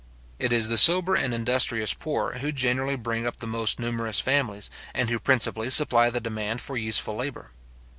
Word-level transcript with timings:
It 0.39 0.51
is 0.51 0.67
the 0.67 0.79
sober 0.79 1.13
and 1.13 1.31
industrious 1.31 1.93
poor 1.93 2.39
who 2.39 2.51
generally 2.51 2.95
bring 2.95 3.27
up 3.27 3.37
the 3.37 3.45
most 3.45 3.77
numerous 3.79 4.19
families, 4.19 4.71
and 4.95 5.11
who 5.11 5.19
principally 5.19 5.69
supply 5.69 6.09
the 6.09 6.19
demand 6.19 6.59
for 6.59 6.75
useful 6.75 7.15
labour. 7.15 7.51